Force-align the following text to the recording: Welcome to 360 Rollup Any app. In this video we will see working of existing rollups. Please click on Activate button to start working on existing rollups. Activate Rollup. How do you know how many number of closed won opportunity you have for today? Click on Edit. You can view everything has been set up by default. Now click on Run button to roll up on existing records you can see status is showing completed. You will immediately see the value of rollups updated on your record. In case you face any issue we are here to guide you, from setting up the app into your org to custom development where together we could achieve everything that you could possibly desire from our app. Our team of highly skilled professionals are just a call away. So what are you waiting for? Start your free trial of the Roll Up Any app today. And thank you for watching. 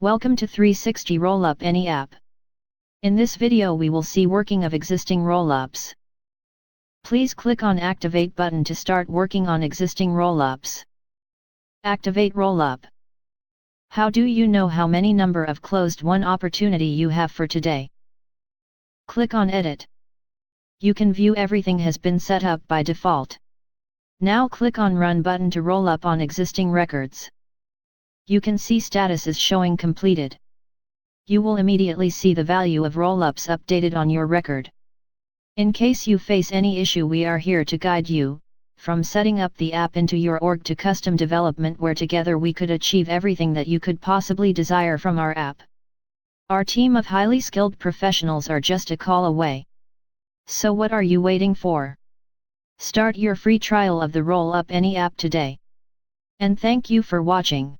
Welcome 0.00 0.36
to 0.36 0.46
360 0.46 1.18
Rollup 1.18 1.56
Any 1.60 1.88
app. 1.88 2.14
In 3.02 3.16
this 3.16 3.34
video 3.34 3.74
we 3.74 3.90
will 3.90 4.04
see 4.04 4.28
working 4.28 4.62
of 4.62 4.72
existing 4.72 5.22
rollups. 5.22 5.92
Please 7.02 7.34
click 7.34 7.64
on 7.64 7.80
Activate 7.80 8.32
button 8.36 8.62
to 8.62 8.76
start 8.76 9.10
working 9.10 9.48
on 9.48 9.64
existing 9.64 10.10
rollups. 10.10 10.84
Activate 11.82 12.32
Rollup. 12.34 12.84
How 13.88 14.08
do 14.08 14.22
you 14.22 14.46
know 14.46 14.68
how 14.68 14.86
many 14.86 15.12
number 15.12 15.42
of 15.42 15.62
closed 15.62 16.04
won 16.04 16.22
opportunity 16.22 16.86
you 16.86 17.08
have 17.08 17.32
for 17.32 17.48
today? 17.48 17.90
Click 19.08 19.34
on 19.34 19.50
Edit. 19.50 19.84
You 20.78 20.94
can 20.94 21.12
view 21.12 21.34
everything 21.34 21.80
has 21.80 21.98
been 21.98 22.20
set 22.20 22.44
up 22.44 22.62
by 22.68 22.84
default. 22.84 23.36
Now 24.20 24.46
click 24.46 24.78
on 24.78 24.94
Run 24.94 25.22
button 25.22 25.50
to 25.50 25.62
roll 25.62 25.88
up 25.88 26.06
on 26.06 26.20
existing 26.20 26.70
records 26.70 27.32
you 28.30 28.42
can 28.42 28.58
see 28.58 28.78
status 28.78 29.26
is 29.26 29.38
showing 29.38 29.74
completed. 29.74 30.36
You 31.28 31.40
will 31.40 31.56
immediately 31.56 32.10
see 32.10 32.34
the 32.34 32.44
value 32.44 32.84
of 32.84 32.96
rollups 32.96 33.48
updated 33.48 33.96
on 33.96 34.10
your 34.10 34.26
record. 34.26 34.70
In 35.56 35.72
case 35.72 36.06
you 36.06 36.18
face 36.18 36.52
any 36.52 36.78
issue 36.78 37.06
we 37.06 37.24
are 37.24 37.38
here 37.38 37.64
to 37.64 37.78
guide 37.78 38.06
you, 38.06 38.38
from 38.76 39.02
setting 39.02 39.40
up 39.40 39.56
the 39.56 39.72
app 39.72 39.96
into 39.96 40.18
your 40.18 40.38
org 40.40 40.62
to 40.64 40.76
custom 40.76 41.16
development 41.16 41.80
where 41.80 41.94
together 41.94 42.36
we 42.36 42.52
could 42.52 42.70
achieve 42.70 43.08
everything 43.08 43.54
that 43.54 43.66
you 43.66 43.80
could 43.80 43.98
possibly 43.98 44.52
desire 44.52 44.98
from 44.98 45.18
our 45.18 45.34
app. 45.38 45.62
Our 46.50 46.64
team 46.64 46.96
of 46.96 47.06
highly 47.06 47.40
skilled 47.40 47.78
professionals 47.78 48.50
are 48.50 48.60
just 48.60 48.90
a 48.90 48.96
call 48.98 49.24
away. 49.24 49.64
So 50.48 50.74
what 50.74 50.92
are 50.92 51.02
you 51.02 51.22
waiting 51.22 51.54
for? 51.54 51.96
Start 52.78 53.16
your 53.16 53.36
free 53.36 53.58
trial 53.58 54.02
of 54.02 54.12
the 54.12 54.22
Roll 54.22 54.52
Up 54.52 54.66
Any 54.68 54.96
app 54.96 55.16
today. 55.16 55.58
And 56.40 56.60
thank 56.60 56.90
you 56.90 57.00
for 57.02 57.22
watching. 57.22 57.78